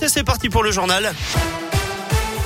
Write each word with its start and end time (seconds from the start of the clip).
vite, 0.00 0.08
c'est 0.08 0.24
parti 0.24 0.48
pour 0.48 0.62
le 0.62 0.70
journal. 0.70 1.12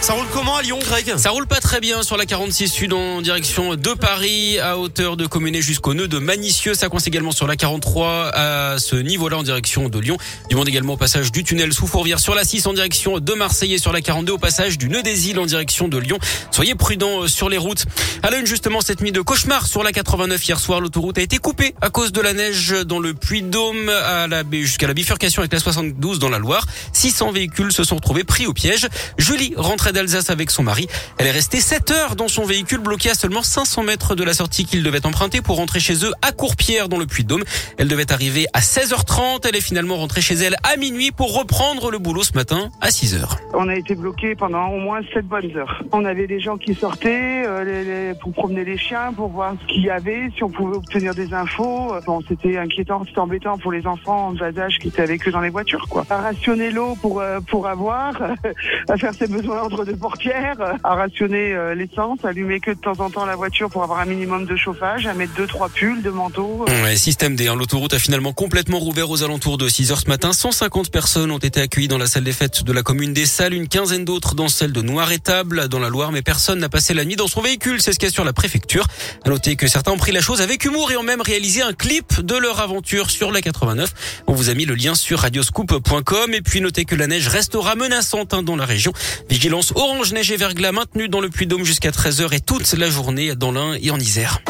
Ça 0.03 0.15
roule 0.15 0.27
comment 0.33 0.57
à 0.57 0.63
Lyon, 0.63 0.81
Greg 0.83 1.17
Ça 1.17 1.31
roule 1.31 1.47
pas 1.47 1.61
très 1.61 1.79
bien 1.79 2.03
sur 2.03 2.17
la 2.17 2.27
46 2.27 2.69
Sud 2.69 2.93
en 2.93 3.23
direction 3.23 3.77
de 3.77 3.95
Paris, 3.95 4.59
à 4.59 4.77
hauteur 4.77 5.17
de 5.17 5.27
Communet 5.27 5.63
jusqu'au 5.63 5.95
nœud 5.95 6.09
de 6.09 6.19
Manicieux. 6.19 6.75
Ça 6.75 6.89
coince 6.89 7.07
également 7.07 7.31
sur 7.31 7.47
la 7.47 7.55
43 7.55 8.33
à 8.35 8.79
ce 8.81 8.97
niveau-là 8.97 9.37
en 9.37 9.45
direction 9.45 9.89
de 9.89 10.01
Lyon. 10.01 10.17
Du 10.51 10.57
monde 10.57 10.67
également 10.67 10.95
au 10.95 10.97
passage 10.97 11.31
du 11.31 11.45
tunnel 11.45 11.73
sous 11.73 11.87
Fourvière 11.87 12.19
sur 12.19 12.35
la 12.35 12.43
6 12.43 12.67
en 12.67 12.73
direction 12.73 13.21
de 13.21 13.33
Marseille 13.35 13.75
et 13.75 13.79
sur 13.79 13.93
la 13.93 14.01
42 14.01 14.33
au 14.33 14.39
passage 14.39 14.77
du 14.77 14.89
nœud 14.89 15.05
des 15.05 15.31
îles 15.31 15.39
en 15.39 15.47
direction 15.47 15.87
de 15.87 15.99
Lyon. 15.99 16.19
Soyez 16.51 16.75
prudents 16.75 17.23
euh, 17.23 17.29
sur 17.29 17.49
les 17.49 17.59
routes. 17.59 17.85
À 18.25 18.31
la 18.31 18.39
une 18.39 18.47
justement 18.47 18.81
cette 18.81 19.03
nuit 19.03 19.13
de 19.13 19.21
cauchemar 19.21 19.69
sur 19.69 19.85
la 19.85 19.93
89 19.93 20.45
hier 20.45 20.59
soir, 20.59 20.81
l'autoroute 20.81 21.19
a 21.19 21.23
été 21.23 21.39
coupée 21.39 21.77
à 21.81 21.91
cause 21.91 22.11
de 22.11 22.21
la 22.21 22.33
neige 22.33 22.75
dans 22.87 22.99
le 22.99 23.15
Puy-de-Dôme 23.15 23.89
à 23.89 24.27
la 24.27 24.43
jusqu'à 24.51 24.89
la 24.89 24.95
bifurcation 24.95 25.43
avec 25.43 25.53
la 25.53 25.61
72 25.61 26.19
dans 26.19 26.29
la 26.29 26.41
Loire. 26.41 26.67
600 26.93 27.31
véhicules 27.31 27.73
se 27.73 27.85
sont 27.85 27.95
retrouvés 27.95 28.25
pris 28.25 28.47
au 28.47 28.53
piège. 28.53 28.89
Julie 29.17 29.55
rentrait 29.57 29.92
d'Alsace 29.93 30.31
avec 30.31 30.51
son 30.51 30.63
mari. 30.63 30.89
Elle 31.19 31.27
est 31.27 31.33
restée 31.33 31.61
7 31.61 31.91
heures 31.91 32.17
dans 32.17 32.29
son 32.29 32.45
véhicule 32.45 32.79
bloqué 32.79 33.11
à 33.11 33.15
seulement 33.15 33.43
500 33.43 33.83
mètres 33.83 34.15
de 34.15 34.25
la 34.25 34.35
sortie 34.35 34.65
qu'il 34.65 34.83
devait 34.83 35.07
emprunter 35.07 35.41
pour 35.41 35.57
rentrer 35.57 35.81
chez 35.81 36.05
eux 36.05 36.13
à 36.23 36.33
Courpierre 36.33 36.89
dans 36.89 36.99
le 36.99 37.07
Puy-de-Dôme. 37.07 37.45
Elle 37.79 37.89
devait 37.89 38.13
arriver 38.13 38.47
à 38.53 38.61
16h30. 38.61 39.47
Elle 39.49 39.57
est 39.57 39.61
finalement 39.61 39.97
rentrée 39.97 40.21
chez 40.21 40.35
elle 40.35 40.57
à 40.63 40.77
minuit 40.77 41.11
pour 41.11 41.37
reprendre 41.37 41.91
le 41.91 41.99
boulot 41.99 42.23
ce 42.23 42.35
matin 42.35 42.71
à 42.81 42.89
6h. 42.89 43.25
On 43.55 43.69
a 43.69 43.75
été 43.75 43.95
bloqué 43.95 44.35
pendant 44.35 44.69
au 44.69 44.79
moins 44.79 45.01
7 45.13 45.27
bonnes 45.27 45.57
heures. 45.57 45.83
On 45.93 46.05
avait 46.05 46.27
des 46.27 46.41
gens 46.41 46.57
qui 46.57 46.75
sortaient 46.75 47.45
euh, 47.47 48.15
pour 48.21 48.33
promener 48.33 48.65
les 48.65 48.79
chiens, 48.79 49.13
pour 49.13 49.29
voir 49.29 49.55
ce 49.63 49.73
qu'il 49.73 49.83
y 49.83 49.91
avait, 49.91 50.31
si 50.37 50.43
on 50.43 50.51
pouvait 50.51 50.77
obtenir 50.77 51.15
des 51.15 51.35
infos. 51.35 51.95
C'était 52.29 52.59
inquiétant, 52.59 53.03
c'était 53.07 53.19
embêtant 53.19 53.59
pour 53.59 53.73
les 53.73 53.87
enfants 53.87 54.29
en 54.29 54.33
bas 54.33 54.59
âge 54.59 54.79
qui 54.79 54.89
étaient 54.89 55.03
avec 55.03 55.27
eux 55.27 55.31
dans 55.31 55.41
les 55.41 55.51
voitures. 55.51 55.87
Quoi. 55.89 56.05
À 56.11 56.19
rationner 56.19 56.71
l'eau 56.71 56.97
pour, 57.01 57.21
euh, 57.21 57.41
pour 57.41 57.67
avoir, 57.67 58.21
à 58.89 58.97
faire 58.97 59.15
ses 59.15 59.27
besoins 59.27 59.63
entre 59.63 59.82
deux 59.85 59.97
portières 59.97 60.57
à 60.85 60.95
rationner 60.95 61.53
euh, 61.55 61.75
l'essence, 61.75 62.25
allumer 62.25 62.61
que 62.61 62.71
de 62.71 62.79
temps 62.79 63.01
en 63.01 63.11
temps 63.11 63.25
la 63.25 63.37
voiture 63.37 63.71
pour 63.71 63.83
avoir 63.83 64.01
un 64.01 64.05
minimum 64.05 64.47
de 64.47 64.57
chauffage, 64.57 65.07
à 65.07 65.15
mettre 65.15 65.35
deux 65.35 65.47
trois 65.47 65.69
pulls, 65.69 66.03
deux 66.03 66.11
manteaux. 66.11 66.65
Ouais, 66.83 66.97
système 66.97 67.37
D. 67.37 67.49
Hein. 67.49 67.57
L'autoroute 67.57 67.95
a 67.95 67.99
finalement 67.99 68.33
complètement 68.33 68.79
rouvert 68.79 69.11
aux 69.11 69.23
alentours 69.23 69.59
de 69.59 69.69
6 69.69 69.93
heures 69.93 70.01
ce 70.01 70.09
matin. 70.09 70.33
150 70.33 70.91
personnes 70.91 71.31
ont 71.31 71.39
été 71.39 71.61
accueillies 71.61 71.89
dans 71.89 71.99
la 71.99 72.07
salle 72.07 72.25
des 72.25 72.33
fêtes 72.33 72.65
de 72.65 72.73
la 72.73 72.83
commune 72.83 73.13
des 73.13 73.27
Salles, 73.27 73.55
une 73.55 73.69
quinzaine 73.69 74.05
d'autres 74.05 74.35
dans 74.35 74.49
celle 74.49 74.73
de 74.73 74.83
Noir-Étable 74.83 75.69
dans 75.69 75.79
la 75.79 75.89
Loire, 75.89 76.13
mais 76.13 76.23
personne 76.23 76.59
n'a 76.59 76.69
passé 76.69 76.95
la 76.95 77.05
nuit 77.05 77.17
dans 77.17 77.29
son 77.29 77.41
véhicule. 77.41 77.81
C'est 77.81 77.93
ce 77.93 78.09
sur 78.11 78.25
la 78.25 78.33
préfecture. 78.33 78.87
À 79.25 79.29
noter 79.29 79.57
que 79.57 79.67
certains 79.67 79.93
ont 79.93 79.99
pris 79.99 80.13
la 80.13 80.21
chose 80.21 80.41
avec 80.41 80.65
humour 80.65 80.91
et 80.93 80.97
ont 80.97 81.03
même 81.03 81.21
réalisé 81.21 81.63
un 81.63 81.73
clip 81.73 82.21
de 82.21 82.37
leur 82.37 82.61
aventure 82.61 83.11
sur 83.11 83.33
la 83.33 83.41
89. 83.41 84.23
On 84.27 84.35
vous 84.35 84.51
a 84.51 84.55
mis 84.55 84.65
le 84.65 84.75
lien 84.75 84.95
sur 84.95 85.21
radioscoop.com 85.21 86.35
et 86.35 86.43
puis 86.43 86.61
notez 86.61 86.85
que 86.85 86.95
la 86.95 87.07
neige 87.07 87.29
restera 87.29 87.75
menaçante 87.75 88.35
hein, 88.35 88.43
dans 88.43 88.57
la 88.57 88.65
région. 88.65 88.93
Vigilance 89.29 89.72
orange 89.75 90.13
neige 90.13 90.31
et 90.31 90.37
verglas 90.37 90.73
maintenu 90.73 91.09
dans 91.09 91.21
le 91.21 91.29
Puy-Dôme 91.29 91.65
jusqu'à 91.65 91.91
13h 91.91 92.35
et 92.35 92.41
toute 92.41 92.73
la 92.73 92.91
journée 92.91 93.35
dans 93.35 93.53
l'Ain 93.53 93.75
et 93.81 93.91
en 93.91 93.99
Isère. 93.99 94.41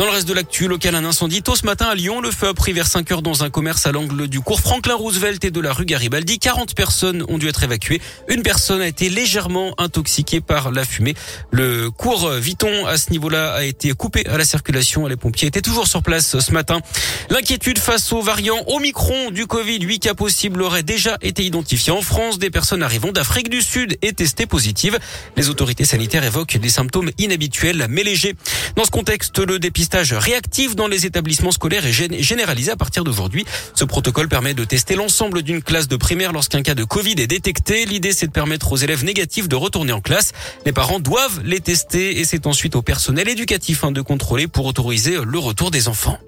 Dans 0.00 0.06
le 0.06 0.12
reste 0.12 0.28
de 0.28 0.32
l'actu, 0.32 0.66
local, 0.66 0.94
un 0.94 1.04
incendie 1.04 1.42
tôt 1.42 1.54
ce 1.56 1.66
matin 1.66 1.84
à 1.84 1.94
Lyon. 1.94 2.22
Le 2.22 2.30
feu 2.30 2.48
a 2.48 2.54
pris 2.54 2.72
vers 2.72 2.86
5 2.86 3.12
heures 3.12 3.20
dans 3.20 3.44
un 3.44 3.50
commerce 3.50 3.84
à 3.84 3.92
l'angle 3.92 4.28
du 4.28 4.40
cours 4.40 4.58
Franklin 4.58 4.94
Roosevelt 4.94 5.44
et 5.44 5.50
de 5.50 5.60
la 5.60 5.74
rue 5.74 5.84
Garibaldi. 5.84 6.38
40 6.38 6.74
personnes 6.74 7.22
ont 7.28 7.36
dû 7.36 7.48
être 7.48 7.62
évacuées. 7.64 8.00
Une 8.28 8.42
personne 8.42 8.80
a 8.80 8.86
été 8.86 9.10
légèrement 9.10 9.74
intoxiquée 9.76 10.40
par 10.40 10.70
la 10.70 10.86
fumée. 10.86 11.12
Le 11.50 11.90
cours 11.90 12.30
Viton 12.30 12.86
à 12.86 12.96
ce 12.96 13.10
niveau-là 13.10 13.52
a 13.52 13.64
été 13.64 13.92
coupé 13.92 14.26
à 14.26 14.38
la 14.38 14.46
circulation. 14.46 15.06
Les 15.06 15.16
pompiers 15.16 15.48
étaient 15.48 15.60
toujours 15.60 15.86
sur 15.86 16.02
place 16.02 16.38
ce 16.38 16.52
matin. 16.52 16.80
L'inquiétude 17.28 17.78
face 17.78 18.10
aux 18.14 18.22
variants 18.22 18.64
Omicron 18.68 19.30
du 19.30 19.46
Covid, 19.46 19.80
8 19.80 19.98
cas 19.98 20.14
possibles 20.14 20.62
auraient 20.62 20.82
déjà 20.82 21.18
été 21.20 21.44
identifiés 21.44 21.92
en 21.92 22.00
France. 22.00 22.38
Des 22.38 22.48
personnes 22.48 22.82
arrivant 22.82 23.12
d'Afrique 23.12 23.50
du 23.50 23.60
Sud 23.60 23.98
et 24.00 24.14
testées 24.14 24.46
positives. 24.46 24.98
Les 25.36 25.50
autorités 25.50 25.84
sanitaires 25.84 26.24
évoquent 26.24 26.56
des 26.56 26.70
symptômes 26.70 27.10
inhabituels 27.18 27.84
mais 27.90 28.02
légers. 28.02 28.34
Dans 28.76 28.86
ce 28.86 28.90
contexte, 28.90 29.38
le 29.38 29.58
dépistage 29.58 29.89
réactif 29.94 30.76
dans 30.76 30.88
les 30.88 31.06
établissements 31.06 31.50
scolaires 31.50 31.86
est 31.86 32.22
généralisé 32.22 32.70
à 32.70 32.76
partir 32.76 33.04
d'aujourd'hui. 33.04 33.44
Ce 33.74 33.84
protocole 33.84 34.28
permet 34.28 34.54
de 34.54 34.64
tester 34.64 34.94
l'ensemble 34.94 35.42
d'une 35.42 35.62
classe 35.62 35.88
de 35.88 35.96
primaire 35.96 36.32
lorsqu'un 36.32 36.62
cas 36.62 36.74
de 36.74 36.84
Covid 36.84 37.14
est 37.18 37.26
détecté. 37.26 37.84
L'idée, 37.84 38.12
c'est 38.12 38.26
de 38.26 38.32
permettre 38.32 38.72
aux 38.72 38.76
élèves 38.76 39.04
négatifs 39.04 39.48
de 39.48 39.56
retourner 39.56 39.92
en 39.92 40.00
classe. 40.00 40.32
Les 40.64 40.72
parents 40.72 41.00
doivent 41.00 41.40
les 41.44 41.60
tester 41.60 42.20
et 42.20 42.24
c'est 42.24 42.46
ensuite 42.46 42.76
au 42.76 42.82
personnel 42.82 43.28
éducatif 43.28 43.84
hein, 43.84 43.92
de 43.92 44.00
contrôler 44.00 44.46
pour 44.46 44.66
autoriser 44.66 45.18
le 45.24 45.38
retour 45.38 45.70
des 45.70 45.88
enfants. 45.88 46.18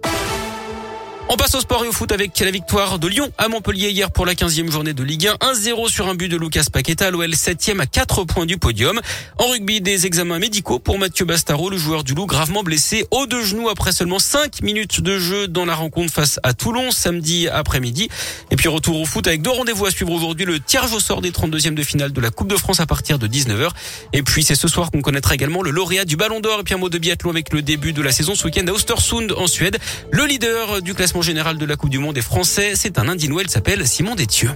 On 1.32 1.36
passe 1.36 1.54
au 1.54 1.60
sport 1.60 1.82
et 1.82 1.88
au 1.88 1.92
foot 1.92 2.12
avec 2.12 2.38
la 2.40 2.50
victoire 2.50 2.98
de 2.98 3.08
Lyon 3.08 3.32
à 3.38 3.48
Montpellier 3.48 3.88
hier 3.88 4.10
pour 4.10 4.26
la 4.26 4.34
15e 4.34 4.70
journée 4.70 4.92
de 4.92 5.02
Ligue 5.02 5.28
1. 5.28 5.36
1-0 5.54 5.88
sur 5.88 6.06
un 6.08 6.14
but 6.14 6.28
de 6.28 6.36
Lucas 6.36 6.64
Paqueta, 6.70 7.10
l'OL 7.10 7.30
7e 7.30 7.80
à 7.80 7.86
4 7.86 8.24
points 8.24 8.44
du 8.44 8.58
podium. 8.58 9.00
En 9.38 9.46
rugby, 9.46 9.80
des 9.80 10.04
examens 10.04 10.38
médicaux 10.38 10.78
pour 10.78 10.98
Mathieu 10.98 11.24
Bastaro, 11.24 11.70
le 11.70 11.78
joueur 11.78 12.04
du 12.04 12.12
Loup 12.12 12.26
gravement 12.26 12.62
blessé 12.62 13.06
au 13.10 13.24
deux 13.26 13.42
genoux 13.46 13.70
après 13.70 13.92
seulement 13.92 14.18
5 14.18 14.60
minutes 14.60 15.00
de 15.00 15.18
jeu 15.18 15.48
dans 15.48 15.64
la 15.64 15.74
rencontre 15.74 16.12
face 16.12 16.38
à 16.42 16.52
Toulon 16.52 16.90
samedi 16.90 17.48
après-midi. 17.48 18.10
Et 18.50 18.56
puis 18.56 18.68
retour 18.68 19.00
au 19.00 19.06
foot 19.06 19.26
avec 19.26 19.40
deux 19.40 19.48
rendez-vous 19.48 19.86
à 19.86 19.90
suivre 19.90 20.12
aujourd'hui, 20.12 20.44
le 20.44 20.60
tirage 20.60 20.92
au 20.92 21.00
sort 21.00 21.22
des 21.22 21.30
32e 21.30 21.72
de 21.72 21.82
finale 21.82 22.12
de 22.12 22.20
la 22.20 22.28
Coupe 22.28 22.48
de 22.48 22.56
France 22.58 22.80
à 22.80 22.84
partir 22.84 23.18
de 23.18 23.26
19h. 23.26 23.70
Et 24.12 24.22
puis 24.22 24.44
c'est 24.44 24.54
ce 24.54 24.68
soir 24.68 24.90
qu'on 24.90 25.00
connaîtra 25.00 25.32
également 25.32 25.62
le 25.62 25.70
lauréat 25.70 26.04
du 26.04 26.16
Ballon 26.16 26.40
d'Or 26.40 26.60
et 26.60 26.62
puis 26.62 26.74
un 26.74 26.78
mot 26.78 26.90
de 26.90 26.98
biathlon 26.98 27.30
avec 27.30 27.54
le 27.54 27.62
début 27.62 27.94
de 27.94 28.02
la 28.02 28.12
saison 28.12 28.34
ce 28.34 28.44
week-end 28.44 28.66
à 28.66 28.72
Ostersund 28.72 29.32
en 29.34 29.46
Suède. 29.46 29.78
Le 30.10 30.26
leader 30.26 30.82
du 30.82 30.92
classement 30.92 31.21
général 31.22 31.58
de 31.58 31.64
la 31.64 31.76
Coupe 31.76 31.90
du 31.90 31.98
Monde 31.98 32.18
est 32.18 32.22
français. 32.22 32.72
C'est 32.74 32.98
un 32.98 33.08
Indinois, 33.08 33.42
il 33.42 33.50
s'appelle 33.50 33.86
Simon 33.86 34.14
Détieux. 34.14 34.50